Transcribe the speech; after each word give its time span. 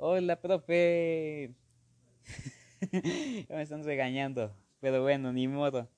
Hola, 0.00 0.40
profe. 0.40 1.56
me 3.48 3.62
están 3.62 3.82
regañando. 3.82 4.54
Pero 4.78 5.02
bueno, 5.02 5.32
ni 5.32 5.48
modo. 5.48 5.88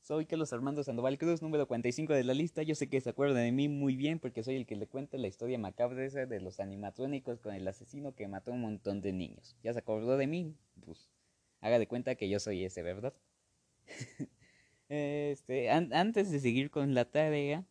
Soy 0.00 0.24
Carlos 0.24 0.54
Armando 0.54 0.82
Sandoval 0.82 1.18
Cruz, 1.18 1.42
número 1.42 1.68
45 1.68 2.14
de 2.14 2.24
la 2.24 2.32
lista. 2.32 2.62
Yo 2.62 2.74
sé 2.74 2.88
que 2.88 3.02
se 3.02 3.10
acuerdan 3.10 3.44
de 3.44 3.52
mí 3.52 3.68
muy 3.68 3.96
bien 3.96 4.18
porque 4.18 4.42
soy 4.42 4.56
el 4.56 4.64
que 4.64 4.76
le 4.76 4.86
cuenta 4.86 5.18
la 5.18 5.28
historia 5.28 5.58
macabra 5.58 6.02
esa 6.06 6.24
de 6.24 6.40
los 6.40 6.58
animatrónicos 6.58 7.40
con 7.40 7.54
el 7.54 7.68
asesino 7.68 8.14
que 8.14 8.28
mató 8.28 8.50
a 8.50 8.54
un 8.54 8.62
montón 8.62 9.02
de 9.02 9.12
niños. 9.12 9.54
¿Ya 9.62 9.74
se 9.74 9.80
acordó 9.80 10.16
de 10.16 10.26
mí? 10.26 10.56
Pues 10.82 11.10
haga 11.60 11.78
de 11.78 11.86
cuenta 11.86 12.14
que 12.14 12.30
yo 12.30 12.40
soy 12.40 12.64
ese, 12.64 12.82
¿verdad? 12.82 13.12
este, 14.88 15.68
antes 15.68 16.30
de 16.30 16.40
seguir 16.40 16.70
con 16.70 16.94
la 16.94 17.04
tarea, 17.04 17.66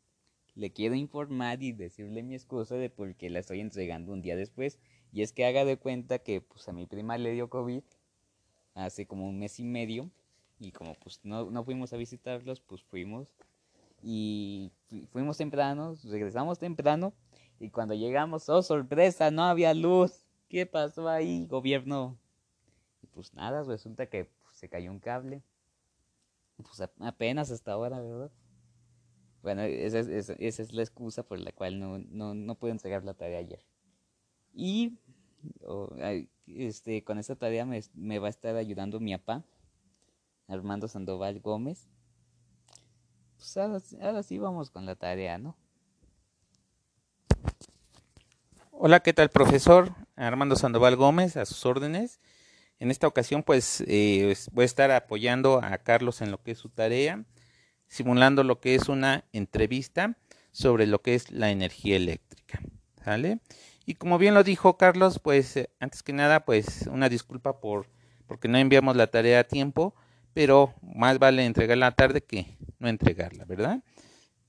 le 0.54 0.71
quiero 0.71 0.94
informar 0.94 1.64
y 1.64 1.71
decirle 1.71 2.21
mi 2.21 2.36
excusa 2.36 2.76
de 2.76 2.92
por 2.92 3.16
qué 3.16 3.32
la 3.32 3.40
estoy 3.40 3.60
entregando 3.60 4.14
un 4.14 4.21
día 4.21 4.36
después. 4.36 4.78
Y 5.11 5.21
es 5.21 5.33
que 5.33 5.45
haga 5.45 5.65
de 5.65 5.77
cuenta 5.77 6.19
que 6.19 6.41
pues 6.41 6.68
a 6.68 6.73
mi 6.73 6.86
prima 6.86 7.18
le 7.18 7.31
dio 7.31 7.49
COVID 7.49 7.83
hace 8.75 9.05
como 9.05 9.27
un 9.27 9.39
mes 9.39 9.59
y 9.59 9.63
medio 9.63 10.09
y 10.59 10.71
como 10.71 10.93
pues 10.95 11.19
no, 11.23 11.49
no 11.49 11.63
fuimos 11.63 11.93
a 11.93 11.97
visitarlos, 11.97 12.59
pues 12.61 12.83
fuimos 12.83 13.27
y 14.01 14.71
fuimos 15.11 15.37
temprano, 15.37 15.95
regresamos 16.04 16.59
temprano 16.59 17.13
y 17.59 17.69
cuando 17.69 17.93
llegamos, 17.93 18.47
oh 18.49 18.61
sorpresa, 18.61 19.32
no 19.32 19.43
había 19.43 19.73
luz. 19.73 20.25
¿Qué 20.47 20.65
pasó 20.65 21.10
ahí, 21.10 21.46
gobierno? 21.46 22.18
Y 23.04 23.07
pues 23.07 23.33
nada, 23.33 23.63
resulta 23.63 24.07
que 24.07 24.25
pues, 24.25 24.55
se 24.55 24.69
cayó 24.69 24.91
un 24.91 24.99
cable. 24.99 25.43
Pues 26.57 26.82
apenas 26.99 27.51
hasta 27.51 27.73
ahora, 27.73 27.99
¿verdad? 28.01 28.32
Bueno, 29.41 29.61
esa 29.61 29.99
es, 29.99 30.07
esa, 30.07 30.61
es 30.63 30.73
la 30.73 30.82
excusa 30.82 31.23
por 31.23 31.39
la 31.39 31.51
cual 31.51 31.79
no, 31.79 31.99
no, 31.99 32.33
no 32.33 32.55
pude 32.55 32.71
entregar 32.71 33.03
la 33.03 33.13
tarea 33.13 33.39
ayer. 33.39 33.63
Y 34.53 34.98
este, 36.47 37.03
con 37.03 37.19
esta 37.19 37.36
tarea 37.36 37.66
me, 37.66 38.19
va 38.19 38.28
a 38.28 38.30
estar 38.30 38.56
ayudando 38.56 39.00
mi 39.00 39.16
papá, 39.17 39.44
Armando 40.47 40.88
Sandoval 40.88 41.39
Gómez. 41.39 41.88
Pues 43.38 43.58
ahora, 43.58 44.23
sí 44.23 44.38
vamos 44.38 44.69
con 44.69 44.86
la 44.86 44.95
tarea, 44.95 45.38
¿no? 45.38 45.56
Hola, 48.72 49.02
¿qué 49.02 49.14
tal, 49.14 49.30
profesor? 49.30 49.94
Armando 50.16 50.56
Sandoval 50.56 50.95
Gómez, 50.95 51.38
a 51.38 51.45
sus 51.45 51.66
órdenes. 51.66 52.19
En 52.80 52.91
esta 52.91 53.08
ocasión, 53.08 53.44
pues, 53.44 53.84
eh, 53.88 54.36
voy 54.53 54.63
a 54.63 54.66
estar 54.66 54.91
apoyando 54.91 55.61
a 55.63 55.78
Carlos 55.80 56.22
en 56.22 56.31
lo 56.31 56.41
que 56.41 56.52
es 56.52 56.58
su 56.58 56.69
tarea, 56.69 57.25
simulando 57.88 58.44
lo 58.44 58.59
que 58.59 58.75
es 58.75 58.88
una 58.88 59.25
entrevista 59.34 60.17
sobre 60.52 60.88
lo 60.88 61.02
que 61.02 61.16
es 61.16 61.31
la 61.31 61.52
energía 61.52 61.97
eléctrica. 61.97 62.61
¿Sale? 63.03 63.39
Y 63.89 63.95
como 63.95 64.19
bien 64.19 64.35
lo 64.35 64.43
dijo 64.43 64.77
Carlos, 64.77 65.17
pues, 65.17 65.57
eh, 65.57 65.71
antes 65.79 66.03
que 66.03 66.13
nada, 66.13 66.45
pues, 66.45 66.87
una 66.91 67.09
disculpa 67.09 67.59
por 67.59 67.87
porque 68.27 68.47
no 68.47 68.59
enviamos 68.59 68.95
la 68.95 69.07
tarea 69.07 69.39
a 69.39 69.43
tiempo 69.45 69.95
pero 70.33 70.75
más 70.83 71.17
vale 71.17 71.43
entregarla 71.43 71.91
tarde 71.91 72.21
que 72.21 72.45
no 72.77 72.87
entregarla, 72.87 73.45
¿verdad? 73.45 73.81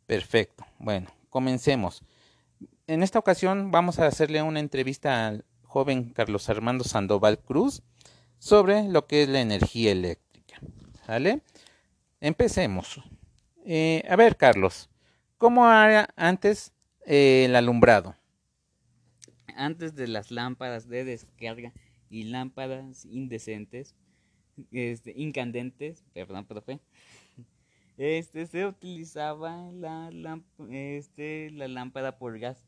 Perfecto. 0.06 0.66
Bueno, 0.78 1.08
comencemos. 1.30 2.02
En 2.86 3.02
esta 3.02 3.18
ocasión 3.18 3.70
vamos 3.70 3.98
a 3.98 4.06
hacerle 4.06 4.42
una 4.42 4.60
entrevista 4.60 5.26
al 5.26 5.46
joven 5.62 6.10
Carlos 6.10 6.50
Armando 6.50 6.84
Sandoval 6.84 7.38
Cruz 7.38 7.82
sobre 8.38 8.84
lo 8.88 9.06
que 9.06 9.22
es 9.22 9.30
la 9.30 9.40
energía 9.40 9.92
eléctrica. 9.92 10.60
¿Vale? 11.08 11.40
Empecemos. 12.20 13.02
Eh, 13.64 14.04
a 14.06 14.16
ver, 14.16 14.36
Carlos, 14.36 14.90
¿cómo 15.38 15.64
era 15.64 16.10
antes 16.14 16.72
eh, 17.06 17.46
el 17.46 17.56
alumbrado? 17.56 18.19
Antes 19.60 19.94
de 19.94 20.08
las 20.08 20.30
lámparas 20.30 20.88
de 20.88 21.04
descarga 21.04 21.74
y 22.08 22.24
lámparas 22.24 23.04
indecentes, 23.04 23.94
este, 24.72 25.12
incandentes, 25.14 26.02
perdón, 26.14 26.46
profe, 26.46 26.80
este, 27.98 28.46
se 28.46 28.64
utilizaba 28.64 29.70
la, 29.72 30.10
este, 30.70 31.50
la 31.50 31.68
lámpara 31.68 32.16
por 32.16 32.38
gas. 32.38 32.64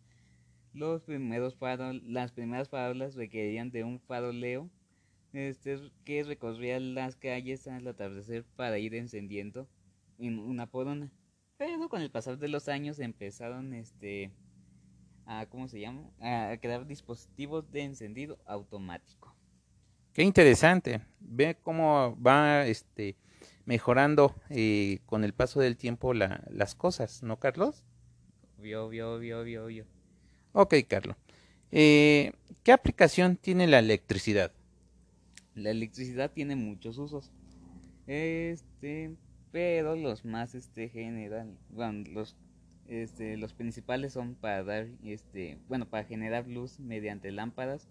Los 0.74 1.02
primeros 1.02 1.56
faros, 1.56 2.02
las 2.02 2.30
primeras 2.32 2.68
farolas 2.68 3.14
requerían 3.14 3.70
de 3.70 3.84
un 3.84 3.98
faroleo 3.98 4.68
este, 5.32 5.78
que 6.04 6.24
recorría 6.24 6.78
las 6.78 7.16
calles 7.16 7.66
al 7.68 7.86
atardecer 7.86 8.44
para 8.54 8.78
ir 8.78 8.94
encendiendo 8.94 9.66
una 10.18 10.66
por 10.66 10.88
una. 10.88 11.10
Pero 11.56 11.88
con 11.88 12.02
el 12.02 12.10
pasar 12.10 12.36
de 12.36 12.48
los 12.48 12.68
años 12.68 12.98
empezaron 12.98 13.72
este, 13.72 14.30
a, 15.26 15.46
¿cómo 15.46 15.68
se 15.68 15.80
llama? 15.80 16.10
a 16.20 16.56
crear 16.60 16.86
dispositivos 16.86 17.70
de 17.70 17.82
encendido 17.82 18.38
automático. 18.46 19.34
Qué 20.12 20.22
interesante. 20.22 21.00
Ve 21.20 21.56
cómo 21.62 22.16
va 22.20 22.66
este, 22.66 23.16
mejorando 23.64 24.34
eh, 24.50 25.00
con 25.06 25.24
el 25.24 25.32
paso 25.32 25.60
del 25.60 25.76
tiempo 25.76 26.12
la, 26.14 26.44
las 26.50 26.74
cosas, 26.74 27.22
¿no, 27.22 27.38
Carlos? 27.38 27.84
Obvio, 28.58 28.86
obvio, 28.86 29.14
obvio, 29.14 29.40
obvio, 29.40 29.64
obvio. 29.64 29.86
Ok, 30.52 30.74
Carlos. 30.86 31.16
Eh, 31.70 32.32
¿Qué 32.62 32.72
aplicación 32.72 33.36
tiene 33.36 33.66
la 33.66 33.78
electricidad? 33.78 34.52
La 35.54 35.70
electricidad 35.70 36.30
tiene 36.30 36.56
muchos 36.56 36.98
usos. 36.98 37.32
Este, 38.06 39.16
pero 39.50 39.96
los 39.96 40.24
más 40.24 40.54
este 40.54 40.88
general, 40.88 41.56
bueno, 41.70 42.10
los 42.10 42.36
este, 42.92 43.36
los 43.36 43.54
principales 43.54 44.12
son 44.12 44.34
para 44.34 44.62
dar 44.62 44.88
este, 45.04 45.58
bueno, 45.68 45.88
para 45.88 46.04
generar 46.04 46.46
luz 46.46 46.78
mediante 46.78 47.30
lámparas 47.32 47.88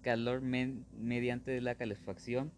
calor 0.00 0.40
mediante 0.42 1.60
la 1.60 1.74
calefacción, 1.74 2.52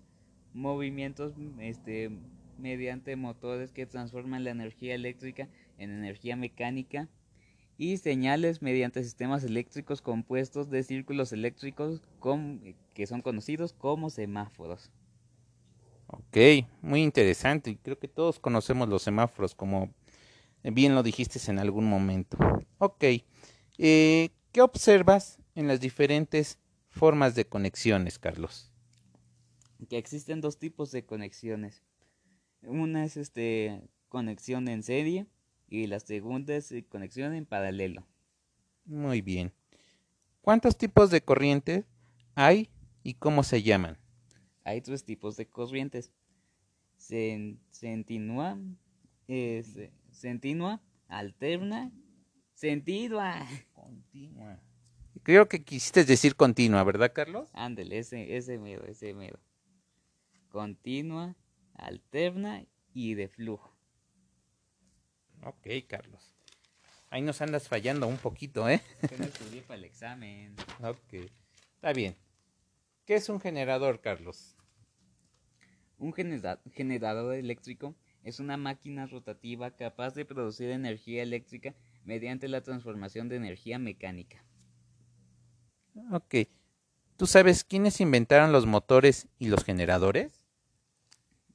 movimientos 0.55 1.35
este, 1.59 2.11
mediante 2.59 3.17
motores 3.17 3.73
que 3.73 3.87
transforman 3.87 4.45
la 4.45 4.51
energía 4.51 4.95
eléctrica 4.95 5.49
en 5.79 5.91
energía 5.91 6.37
mecánica 6.37 7.09
y 7.79 7.97
señales 7.97 8.63
mediante 8.63 9.03
sistemas 9.03 9.45
eléctricos 9.45 10.03
compuestos 10.03 10.71
de 10.71 10.83
círculos 10.83 11.33
eléctricos 11.33 12.03
que 12.95 13.07
son 13.07 13.23
conocidos 13.23 13.73
como 13.73 14.11
semáforos. 14.11 14.91
Ok, 16.07 16.67
muy 16.83 17.03
interesante. 17.03 17.79
Creo 17.83 17.99
que 17.99 18.07
todos 18.07 18.39
conocemos 18.39 18.89
los 18.89 19.03
semáforos, 19.03 19.55
como 19.55 19.91
bien 20.62 20.95
lo 20.95 21.03
dijiste 21.03 21.39
en 21.50 21.59
algún 21.59 21.84
momento. 21.84 22.39
Ok, 22.78 23.05
eh, 23.78 24.31
¿qué 24.53 24.61
observas 24.61 25.39
en 25.55 25.69
las 25.69 25.81
diferentes 25.81 26.59
formas 26.89 27.34
de 27.34 27.47
conexiones, 27.47 28.19
Carlos? 28.19 28.71
Que 29.89 29.99
existen 29.99 30.41
dos 30.41 30.59
tipos 30.59 30.93
de 30.93 31.05
conexiones. 31.05 31.83
Una 32.62 33.05
es 33.05 33.17
este 33.17 33.83
conexión 34.09 34.69
en 34.69 34.83
serie 34.83 35.27
y 35.69 35.87
la 35.87 35.99
segunda 35.99 36.55
es 36.55 36.71
eh, 36.71 36.84
conexión 36.84 37.34
en 37.34 37.47
paralelo. 37.47 38.06
Muy 38.84 39.21
bien. 39.21 39.53
¿Cuántos 40.43 40.77
tipos 40.77 41.11
de 41.11 41.23
corrientes 41.23 41.84
hay 42.34 42.69
y 43.03 43.15
cómo 43.15 43.43
se 43.43 43.62
llaman? 43.62 43.99
Hay 44.65 44.81
tres 44.81 45.05
tipos 45.05 45.37
de 45.37 45.47
corrientes. 45.47 46.12
Centinua, 46.99 48.59
centinua, 50.22 50.81
alterna, 51.09 51.91
centinua. 52.55 53.44
Continua. 53.75 54.60
Creo 55.25 55.49
que 55.49 55.65
quisiste 55.65 56.05
decir 56.05 56.37
continua, 56.37 56.84
¿verdad, 56.84 57.12
Carlos? 57.12 57.50
Ándale, 57.53 57.99
ese, 57.99 58.37
ese 58.37 58.56
miedo, 58.59 58.84
ese 58.87 59.15
miedo. 59.15 59.41
Continua, 60.49 61.34
alterna 61.75 62.65
y 62.94 63.15
de 63.15 63.28
flujo. 63.28 63.77
Ok, 65.43 65.66
Carlos. 65.88 66.32
Ahí 67.11 67.21
nos 67.21 67.43
andas 67.43 67.69
fallando 67.69 68.06
un 68.06 68.16
poquito, 68.16 68.69
¿eh? 68.69 68.81
Que 69.09 69.19
no 69.19 69.25
estudié 69.25 69.62
para 69.62 69.78
el 69.78 69.84
examen. 69.84 70.55
Ok. 70.82 71.31
Está 71.75 71.93
bien. 71.93 72.17
¿Qué 73.06 73.17
es 73.17 73.29
un 73.29 73.41
generador, 73.41 74.00
Carlos? 74.00 74.56
Un 75.99 76.12
generador 76.12 77.35
eléctrico 77.35 77.97
es 78.25 78.41
una 78.41 78.57
máquina 78.57 79.07
rotativa 79.07 79.71
capaz 79.73 80.15
de 80.15 80.25
producir 80.25 80.71
energía 80.71 81.23
eléctrica 81.23 81.75
mediante 82.05 82.49
la 82.49 82.63
transformación 82.63 83.29
de 83.29 83.37
energía 83.37 83.79
mecánica. 83.79 84.45
Ok. 86.11 86.35
¿Tú 87.17 87.27
sabes 87.27 87.65
quiénes 87.65 88.01
inventaron 88.01 88.53
los 88.53 88.67
motores 88.67 89.29
y 89.39 89.49
los 89.49 89.65
generadores? 89.65 90.45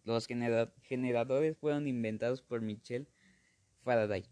Los 0.03 0.27
generadores 0.27 1.57
fueron 1.57 1.87
inventados 1.87 2.41
por 2.41 2.61
Michel 2.61 3.07
Faraday. 3.83 4.23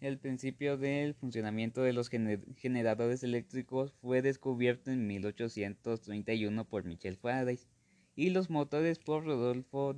El 0.00 0.18
principio 0.18 0.76
del 0.76 1.14
funcionamiento 1.14 1.80
de 1.80 1.94
los 1.94 2.10
generadores 2.10 3.22
eléctricos 3.22 3.94
fue 3.94 4.20
descubierto 4.20 4.90
en 4.90 5.06
1831 5.06 6.68
por 6.68 6.84
Michel 6.84 7.16
Faraday 7.16 7.58
y 8.14 8.30
los 8.30 8.50
motores 8.50 8.98
por 8.98 9.24
Rodolfo 9.24 9.96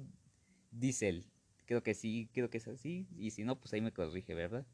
Diesel. 0.70 1.26
Creo 1.68 1.82
que 1.82 1.92
sí, 1.92 2.30
creo 2.32 2.48
que 2.48 2.56
es 2.56 2.66
así, 2.66 3.06
y 3.14 3.30
si 3.30 3.44
no, 3.44 3.60
pues 3.60 3.74
ahí 3.74 3.82
me 3.82 3.92
corrige, 3.92 4.32
¿verdad? 4.32 4.64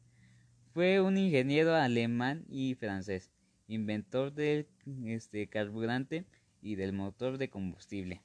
Fue 0.73 1.01
un 1.01 1.17
ingeniero 1.17 1.75
alemán 1.75 2.45
y 2.47 2.75
francés 2.75 3.33
inventor 3.67 4.33
del 4.33 4.69
este, 5.05 5.47
carburante 5.47 6.25
y 6.61 6.75
del 6.75 6.93
motor 6.93 7.37
de 7.37 7.49
combustible. 7.49 8.23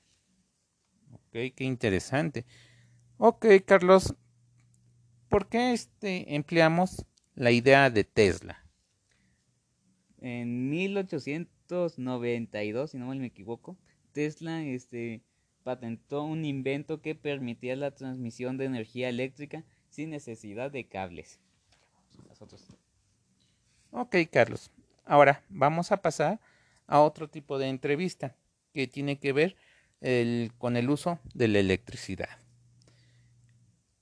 Ok, 1.12 1.52
qué 1.56 1.64
interesante. 1.64 2.46
Ok, 3.16 3.46
Carlos, 3.66 4.14
¿por 5.28 5.48
qué 5.48 5.72
este, 5.72 6.36
empleamos 6.36 7.04
la 7.34 7.50
idea 7.50 7.90
de 7.90 8.04
Tesla? 8.04 8.64
En 10.18 10.70
1892, 10.70 12.92
si 12.92 12.98
no 12.98 13.06
mal 13.06 13.18
me 13.18 13.26
equivoco, 13.26 13.76
Tesla 14.12 14.62
este, 14.62 15.24
patentó 15.62 16.22
un 16.24 16.44
invento 16.44 17.00
que 17.00 17.14
permitía 17.14 17.76
la 17.76 17.90
transmisión 17.90 18.56
de 18.56 18.64
energía 18.66 19.08
eléctrica 19.08 19.64
sin 19.88 20.10
necesidad 20.10 20.70
de 20.70 20.86
cables. 20.88 21.40
Ok, 23.90 24.16
Carlos. 24.30 24.70
Ahora 25.04 25.42
vamos 25.48 25.92
a 25.92 26.00
pasar 26.00 26.40
a 26.86 27.00
otro 27.00 27.28
tipo 27.28 27.58
de 27.58 27.68
entrevista 27.68 28.36
que 28.72 28.86
tiene 28.86 29.18
que 29.18 29.32
ver 29.32 29.56
con 30.58 30.76
el 30.76 30.88
uso 30.88 31.18
de 31.34 31.48
la 31.48 31.58
electricidad. 31.58 32.38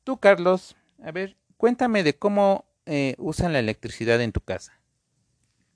Tú, 0.05 0.19
Carlos, 0.19 0.77
a 1.03 1.11
ver, 1.11 1.37
cuéntame 1.57 2.03
de 2.03 2.17
cómo 2.17 2.65
eh, 2.87 3.15
usan 3.19 3.53
la 3.53 3.59
electricidad 3.59 4.21
en 4.23 4.33
tu 4.33 4.41
casa. 4.41 4.81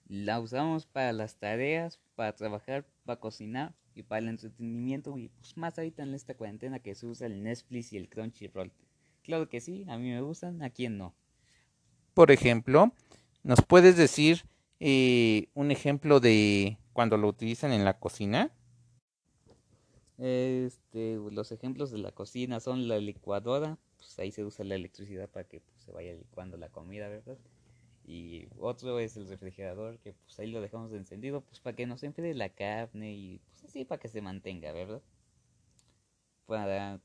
La 0.09 0.41
usamos 0.41 0.87
para 0.87 1.13
las 1.13 1.37
tareas, 1.37 1.99
para 2.15 2.35
trabajar, 2.35 2.87
para 3.05 3.19
cocinar 3.19 3.75
y 3.95 4.03
para 4.03 4.21
el 4.21 4.29
entretenimiento 4.29 5.17
y 5.19 5.29
pues 5.29 5.57
más 5.57 5.79
ahorita 5.79 6.03
en 6.03 6.15
esta 6.15 6.35
cuarentena 6.35 6.79
que 6.79 6.95
se 6.95 7.07
usa 7.07 7.27
el 7.27 7.43
Netflix 7.43 7.93
y 7.93 7.97
el 7.97 8.09
Crunchyroll. 8.09 8.73
Claro 9.23 9.49
que 9.49 9.61
sí, 9.61 9.85
a 9.89 9.99
mí 9.99 10.11
me 10.11 10.21
gustan, 10.21 10.63
a 10.63 10.71
quién 10.71 10.99
no. 10.99 11.15
Por 12.15 12.31
ejemplo, 12.31 12.93
¿nos 13.43 13.61
puedes 13.63 13.97
decir 13.97 14.45
eh, 14.81 15.49
un 15.55 15.71
ejemplo 15.71 16.21
de 16.21 16.79
cuando 16.93 17.17
lo 17.17 17.29
utilizan 17.29 17.73
en 17.73 17.85
la 17.85 17.99
cocina? 17.99 18.51
Este, 20.19 21.19
los 21.31 21.53
ejemplos 21.53 21.91
de 21.91 21.99
la 21.99 22.13
cocina 22.13 22.61
son 22.61 22.87
la 22.89 22.99
licuadora, 22.99 23.79
pues 23.97 24.19
ahí 24.19 24.31
se 24.31 24.45
usa 24.45 24.65
la 24.65 24.75
electricidad 24.75 25.29
para 25.29 25.49
que 25.49 25.61
pues, 25.61 25.83
se 25.83 25.93
vaya 25.93 26.13
licuando 26.13 26.57
la 26.57 26.69
comida, 26.69 27.09
¿verdad? 27.09 27.39
Y 28.13 28.47
otro 28.59 28.99
es 28.99 29.17
el 29.17 29.27
refrigerador, 29.27 29.99
que 29.99 30.13
pues 30.13 30.39
ahí 30.39 30.51
lo 30.51 30.61
dejamos 30.61 30.93
encendido, 30.93 31.41
pues 31.41 31.61
para 31.61 31.75
que 31.75 31.87
no 31.87 31.97
se 31.97 32.05
enfríe 32.07 32.35
la 32.35 32.51
carne 32.51 33.15
y 33.15 33.39
pues 33.39 33.65
así 33.65 33.87
para 33.87 33.99
que 34.01 34.09
se 34.09 34.21
mantenga, 34.21 34.71
¿verdad? 34.73 35.01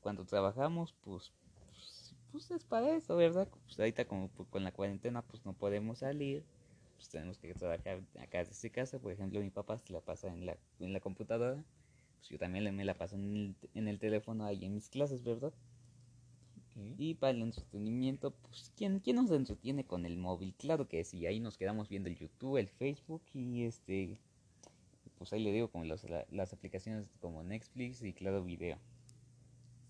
Cuando 0.02 0.26
trabajamos, 0.26 0.94
pues, 1.04 1.32
pues, 1.70 2.14
pues 2.30 2.50
es 2.50 2.64
para 2.64 2.94
eso, 2.94 3.16
¿verdad? 3.16 3.48
Pues 3.64 3.78
ahorita 3.78 4.04
como 4.04 4.28
con 4.50 4.62
la 4.64 4.70
cuarentena, 4.72 5.22
pues 5.22 5.46
no 5.46 5.54
podemos 5.54 6.00
salir, 6.00 6.44
pues 6.96 7.08
tenemos 7.08 7.38
que 7.38 7.54
trabajar 7.54 8.02
acá 8.20 8.44
desde 8.44 8.70
casa, 8.70 8.98
por 8.98 9.10
ejemplo 9.10 9.40
mi 9.40 9.48
papá 9.50 9.78
se 9.78 9.90
la 9.94 10.00
pasa 10.00 10.28
en 10.28 10.44
la, 10.44 10.58
en 10.78 10.92
la 10.92 11.00
computadora, 11.00 11.64
pues 12.18 12.28
yo 12.28 12.38
también 12.38 12.76
me 12.76 12.84
la 12.84 12.92
paso 12.92 13.16
en 13.16 13.34
el, 13.34 13.54
en 13.74 13.88
el 13.88 13.98
teléfono 13.98 14.44
ahí 14.44 14.62
en 14.66 14.74
mis 14.74 14.90
clases, 14.90 15.24
¿verdad? 15.24 15.54
Y 16.96 17.14
para 17.14 17.32
el 17.32 17.42
entretenimiento, 17.42 18.30
pues, 18.30 18.72
¿quién, 18.76 19.00
¿quién 19.00 19.16
nos 19.16 19.30
entretiene 19.30 19.84
con 19.84 20.06
el 20.06 20.16
móvil? 20.16 20.54
Claro 20.56 20.88
que 20.88 21.04
sí, 21.04 21.26
ahí 21.26 21.40
nos 21.40 21.56
quedamos 21.56 21.88
viendo 21.88 22.08
el 22.08 22.16
YouTube, 22.16 22.58
el 22.58 22.68
Facebook 22.68 23.22
y 23.34 23.64
este, 23.64 24.18
pues 25.16 25.32
ahí 25.32 25.42
le 25.42 25.52
digo 25.52 25.68
como 25.68 25.84
las, 25.84 26.06
las 26.30 26.52
aplicaciones 26.52 27.10
como 27.20 27.42
Netflix 27.42 28.02
y 28.02 28.12
Claro 28.12 28.44
Video. 28.44 28.78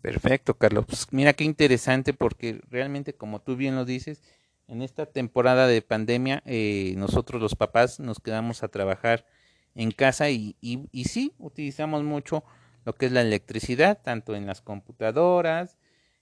Perfecto, 0.00 0.54
Carlos. 0.54 0.86
Pues 0.86 1.06
mira 1.10 1.32
qué 1.32 1.44
interesante 1.44 2.14
porque 2.14 2.60
realmente, 2.70 3.14
como 3.14 3.40
tú 3.40 3.56
bien 3.56 3.74
lo 3.74 3.84
dices, 3.84 4.22
en 4.68 4.82
esta 4.82 5.06
temporada 5.06 5.66
de 5.66 5.82
pandemia, 5.82 6.42
eh, 6.46 6.94
nosotros 6.96 7.40
los 7.40 7.54
papás 7.54 7.98
nos 8.00 8.20
quedamos 8.20 8.62
a 8.62 8.68
trabajar 8.68 9.26
en 9.74 9.90
casa 9.90 10.30
y, 10.30 10.56
y, 10.60 10.88
y 10.92 11.04
sí, 11.04 11.32
utilizamos 11.38 12.04
mucho 12.04 12.44
lo 12.84 12.94
que 12.94 13.06
es 13.06 13.12
la 13.12 13.22
electricidad, 13.22 14.00
tanto 14.02 14.34
en 14.36 14.46
las 14.46 14.60
computadoras, 14.60 15.77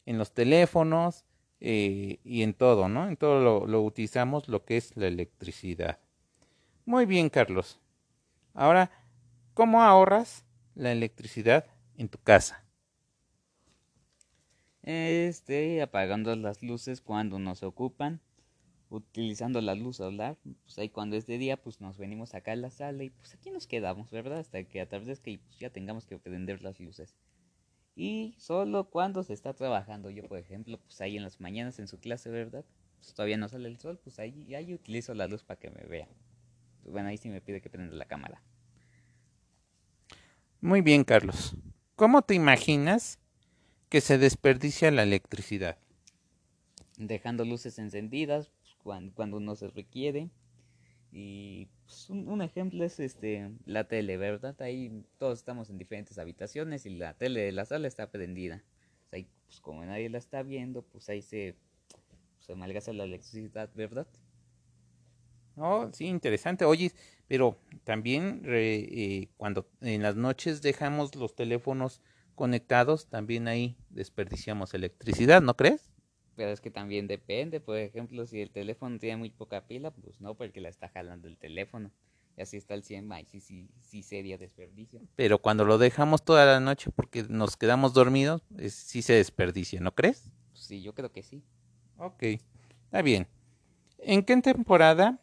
en 0.06 0.18
los 0.18 0.32
teléfonos 0.32 1.24
eh, 1.60 2.20
y 2.24 2.42
en 2.42 2.54
todo, 2.54 2.88
¿no? 2.88 3.08
En 3.08 3.16
todo 3.16 3.66
lo, 3.66 3.82
utilizamos 3.82 4.48
lo 4.48 4.64
que 4.64 4.76
es 4.76 4.96
la 4.96 5.08
electricidad. 5.08 5.98
Muy 6.84 7.04
bien, 7.04 7.28
Carlos. 7.28 7.80
Ahora, 8.54 8.90
¿cómo 9.52 9.82
ahorras 9.82 10.44
la 10.74 10.92
electricidad 10.92 11.66
en 11.96 12.08
tu 12.08 12.18
casa? 12.18 12.64
Este, 14.82 15.82
apagando 15.82 16.34
las 16.36 16.62
luces 16.62 17.00
cuando 17.00 17.40
nos 17.40 17.64
ocupan, 17.64 18.20
utilizando 18.88 19.60
la 19.60 19.74
luz 19.74 19.96
solar, 19.96 20.36
pues 20.62 20.78
ahí 20.78 20.88
cuando 20.88 21.16
es 21.16 21.26
de 21.26 21.38
día, 21.38 21.56
pues 21.56 21.80
nos 21.80 21.98
venimos 21.98 22.34
acá 22.34 22.52
a 22.52 22.56
la 22.56 22.70
sala 22.70 23.02
y 23.02 23.10
pues 23.10 23.34
aquí 23.34 23.50
nos 23.50 23.66
quedamos, 23.66 24.12
¿verdad? 24.12 24.38
Hasta 24.38 24.62
que 24.62 24.80
atardezca 24.80 25.30
y 25.30 25.38
pues 25.38 25.58
ya 25.58 25.70
tengamos 25.70 26.06
que 26.06 26.18
prender 26.18 26.62
las 26.62 26.78
luces 26.78 27.16
y 27.96 28.34
solo 28.38 28.90
cuando 28.90 29.22
se 29.22 29.32
está 29.32 29.54
trabajando. 29.54 30.10
Yo, 30.10 30.28
por 30.28 30.38
ejemplo, 30.38 30.78
pues 30.78 31.00
ahí 31.00 31.16
en 31.16 31.24
las 31.24 31.40
mañanas 31.40 31.78
en 31.78 31.88
su 31.88 31.98
clase, 31.98 32.28
¿verdad? 32.28 32.64
Pues 32.98 33.14
todavía 33.14 33.38
no 33.38 33.48
sale 33.48 33.68
el 33.68 33.78
sol, 33.78 33.98
pues 34.04 34.18
ahí, 34.18 34.54
ahí 34.54 34.74
utilizo 34.74 35.14
la 35.14 35.26
luz 35.26 35.42
para 35.42 35.58
que 35.58 35.70
me 35.70 35.82
vea. 35.84 36.06
Bueno, 36.84 37.08
ahí 37.08 37.16
sí 37.16 37.30
me 37.30 37.40
pide 37.40 37.60
que 37.60 37.70
prenda 37.70 37.96
la 37.96 38.04
cámara. 38.04 38.42
Muy 40.60 40.82
bien, 40.82 41.04
Carlos. 41.04 41.56
¿Cómo 41.96 42.22
te 42.22 42.34
imaginas 42.34 43.18
que 43.88 44.02
se 44.02 44.18
desperdicia 44.18 44.90
la 44.90 45.02
electricidad? 45.02 45.78
Dejando 46.98 47.44
luces 47.44 47.78
encendidas 47.78 48.50
pues, 48.60 48.76
cuando, 48.82 49.14
cuando 49.14 49.40
no 49.40 49.56
se 49.56 49.68
requiere 49.68 50.28
y 51.18 51.70
pues, 51.86 52.10
un, 52.10 52.42
ejemplo 52.42 52.84
es 52.84 53.00
este 53.00 53.50
la 53.64 53.88
tele, 53.88 54.18
¿verdad? 54.18 54.54
Ahí 54.60 55.02
todos 55.16 55.38
estamos 55.38 55.70
en 55.70 55.78
diferentes 55.78 56.18
habitaciones 56.18 56.84
y 56.84 56.90
la 56.90 57.14
tele 57.14 57.40
de 57.40 57.52
la 57.52 57.64
sala 57.64 57.88
está 57.88 58.10
prendida. 58.10 58.62
Ahí, 59.12 59.26
pues 59.46 59.62
como 59.62 59.82
nadie 59.82 60.10
la 60.10 60.18
está 60.18 60.42
viendo, 60.42 60.82
pues 60.82 61.08
ahí 61.08 61.22
se, 61.22 61.56
se 62.38 62.54
malgasta 62.54 62.92
la 62.92 63.04
electricidad, 63.04 63.70
¿verdad? 63.74 64.06
Oh, 65.56 65.88
sí, 65.90 66.04
interesante. 66.04 66.66
Oye, 66.66 66.92
pero 67.28 67.58
también 67.84 68.42
eh, 68.44 69.28
cuando 69.38 69.70
en 69.80 70.02
las 70.02 70.16
noches 70.16 70.60
dejamos 70.60 71.14
los 71.16 71.34
teléfonos 71.34 72.02
conectados, 72.34 73.06
también 73.06 73.48
ahí 73.48 73.78
desperdiciamos 73.88 74.74
electricidad, 74.74 75.40
¿no 75.40 75.56
crees? 75.56 75.88
Pero 76.36 76.50
es 76.50 76.60
que 76.60 76.70
también 76.70 77.06
depende, 77.06 77.60
por 77.60 77.78
ejemplo, 77.78 78.26
si 78.26 78.42
el 78.42 78.50
teléfono 78.50 78.98
tiene 78.98 79.16
muy 79.16 79.30
poca 79.30 79.66
pila, 79.66 79.90
pues 79.90 80.20
no, 80.20 80.34
porque 80.34 80.60
la 80.60 80.68
está 80.68 80.88
jalando 80.90 81.28
el 81.28 81.38
teléfono. 81.38 81.90
Y 82.36 82.42
así 82.42 82.58
está 82.58 82.74
el 82.74 82.84
100 82.84 83.10
ahí 83.12 83.24
sí, 83.24 83.40
sí, 83.40 83.66
sí 83.80 84.02
sería 84.02 84.36
desperdicio. 84.36 85.00
Pero 85.16 85.38
cuando 85.38 85.64
lo 85.64 85.78
dejamos 85.78 86.22
toda 86.22 86.44
la 86.44 86.60
noche 86.60 86.90
porque 86.94 87.24
nos 87.30 87.56
quedamos 87.56 87.94
dormidos, 87.94 88.42
sí 88.68 89.00
se 89.00 89.14
desperdicia, 89.14 89.80
¿no 89.80 89.94
crees? 89.94 90.30
Sí, 90.52 90.82
yo 90.82 90.94
creo 90.94 91.10
que 91.10 91.22
sí. 91.22 91.42
Ok, 91.96 92.22
está 92.84 93.00
bien. 93.00 93.26
¿En 93.98 94.22
qué 94.22 94.36
temporada 94.42 95.18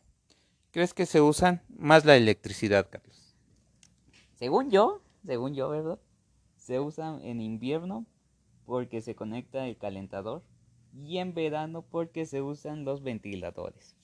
crees 0.71 0.95
que 0.95 1.05
se 1.05 1.21
usan 1.21 1.61
más 1.69 2.03
la 2.05 2.17
electricidad, 2.17 2.89
Carlos? 2.89 3.35
Según 4.33 4.71
yo, 4.71 5.03
según 5.23 5.53
yo, 5.53 5.69
¿verdad? 5.69 5.99
Se 6.57 6.79
usa 6.79 7.19
en 7.21 7.39
invierno 7.39 8.07
porque 8.65 9.01
se 9.01 9.13
conecta 9.13 9.67
el 9.67 9.77
calentador 9.77 10.41
y 10.93 11.17
en 11.17 11.33
verano 11.33 11.81
porque 11.81 12.25
se 12.25 12.41
usan 12.41 12.85
los 12.85 13.01
ventiladores. 13.01 13.95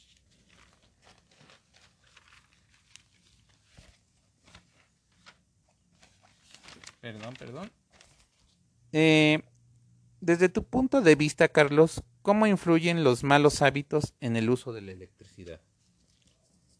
Perdón, 7.02 7.34
perdón. 7.38 7.72
Eh, 8.92 9.42
desde 10.20 10.50
tu 10.50 10.64
punto 10.64 11.02
de 11.02 11.16
vista, 11.16 11.48
Carlos, 11.48 12.04
¿cómo 12.22 12.46
influyen 12.48 13.04
los 13.04 13.24
malos 13.24 13.62
hábitos 13.62 14.14
en 14.20 14.36
el 14.36 14.50
uso 14.50 14.74
de 14.74 14.82
la 14.82 14.92
electricidad? 14.92 15.62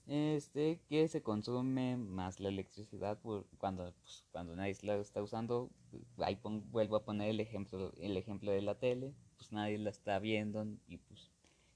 Este, 0.08 0.82
que 0.90 1.08
se 1.08 1.22
consume 1.22 1.96
más 1.96 2.40
la 2.40 2.50
electricidad 2.50 3.20
cuando, 3.60 3.94
pues, 4.02 4.26
cuando 4.32 4.56
nadie 4.56 4.76
la 4.82 4.96
está 4.96 5.22
usando. 5.22 5.70
Ahí 6.18 6.38
vuelvo 6.44 6.96
a 6.96 7.06
poner 7.06 7.30
el 7.30 7.40
ejemplo, 7.40 7.94
el 8.00 8.18
ejemplo 8.18 8.52
de 8.52 8.64
la 8.64 8.76
tele 8.76 9.14
pues 9.40 9.52
nadie 9.54 9.78
la 9.78 9.90
está 9.90 10.20
viendo 10.20 10.68
y 10.88 10.98
pues 10.98 11.32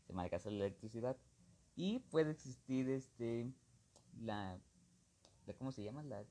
se 0.05 0.13
malgasta 0.13 0.51
la 0.51 0.65
electricidad. 0.65 1.17
Y 1.75 1.99
puede 2.11 2.31
existir 2.31 2.89
este 2.89 3.47
la, 4.21 4.59
¿cómo 5.57 5.71
se 5.71 5.81
llama? 5.81 6.03
La 6.03 6.23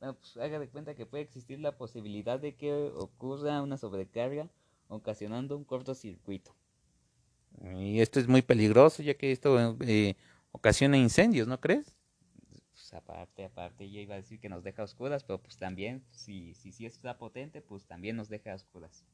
bueno, 0.00 0.16
pues 0.18 0.34
haga 0.38 0.58
de 0.58 0.68
cuenta 0.68 0.94
que 0.94 1.04
puede 1.04 1.22
existir 1.22 1.60
la 1.60 1.76
posibilidad 1.76 2.40
de 2.40 2.56
que 2.56 2.72
ocurra 2.72 3.62
una 3.62 3.76
sobrecarga 3.76 4.48
ocasionando 4.88 5.56
un 5.58 5.64
cortocircuito. 5.64 6.56
Y 7.62 8.00
esto 8.00 8.18
es 8.18 8.26
muy 8.26 8.40
peligroso 8.40 9.02
ya 9.02 9.14
que 9.14 9.30
esto 9.30 9.76
eh, 9.82 10.16
ocasiona 10.52 10.96
incendios, 10.96 11.46
¿no 11.46 11.60
crees? 11.60 11.94
Pues 12.70 12.94
aparte, 12.94 13.44
aparte, 13.44 13.90
yo 13.90 14.00
iba 14.00 14.14
a 14.14 14.18
decir 14.18 14.40
que 14.40 14.48
nos 14.48 14.64
deja 14.64 14.82
oscuras, 14.82 15.22
pero 15.22 15.38
pues 15.38 15.58
también, 15.58 16.02
si, 16.12 16.54
si, 16.54 16.72
si 16.72 16.86
está 16.86 17.18
potente, 17.18 17.60
pues 17.60 17.86
también 17.86 18.16
nos 18.16 18.30
deja 18.30 18.54
oscuras. 18.54 19.04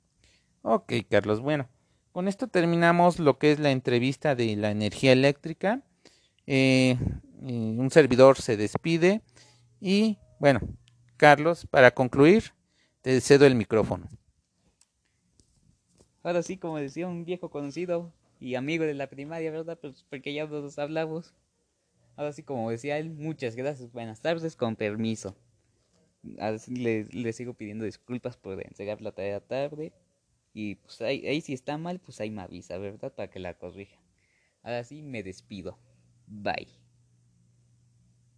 Ok, 0.68 0.94
Carlos. 1.08 1.38
Bueno, 1.38 1.68
con 2.10 2.26
esto 2.26 2.48
terminamos 2.48 3.20
lo 3.20 3.38
que 3.38 3.52
es 3.52 3.60
la 3.60 3.70
entrevista 3.70 4.34
de 4.34 4.56
la 4.56 4.72
energía 4.72 5.12
eléctrica. 5.12 5.84
Eh, 6.44 6.98
eh, 7.42 7.76
un 7.78 7.88
servidor 7.92 8.40
se 8.40 8.56
despide 8.56 9.22
y 9.80 10.18
bueno, 10.40 10.58
Carlos, 11.16 11.68
para 11.70 11.92
concluir, 11.92 12.52
te 13.00 13.20
cedo 13.20 13.46
el 13.46 13.54
micrófono. 13.54 14.08
Ahora 16.24 16.42
sí, 16.42 16.56
como 16.56 16.78
decía 16.78 17.06
un 17.06 17.24
viejo 17.24 17.48
conocido 17.48 18.12
y 18.40 18.56
amigo 18.56 18.82
de 18.82 18.94
la 18.94 19.06
primaria, 19.06 19.52
¿verdad? 19.52 19.78
Pues 19.80 20.04
porque 20.10 20.34
ya 20.34 20.48
nos 20.48 20.80
hablamos. 20.80 21.32
Ahora 22.16 22.32
sí, 22.32 22.42
como 22.42 22.72
decía 22.72 22.98
él, 22.98 23.10
muchas 23.10 23.54
gracias, 23.54 23.92
buenas 23.92 24.20
tardes, 24.20 24.56
con 24.56 24.74
permiso. 24.74 25.36
Le, 26.66 27.32
sigo 27.32 27.54
pidiendo 27.54 27.84
disculpas 27.84 28.36
por 28.36 28.60
entregar 28.60 29.00
la 29.00 29.12
tarde. 29.12 29.92
Y 30.56 30.76
pues 30.76 31.02
ahí, 31.02 31.26
ahí 31.26 31.42
si 31.42 31.52
está 31.52 31.76
mal, 31.76 32.00
pues 32.00 32.18
ahí 32.18 32.30
me 32.30 32.40
avisa, 32.40 32.78
¿verdad? 32.78 33.12
Para 33.14 33.28
que 33.30 33.38
la 33.40 33.58
corrija. 33.58 34.00
Ahora 34.62 34.84
sí, 34.84 35.02
me 35.02 35.22
despido. 35.22 35.78
Bye. 36.26 36.85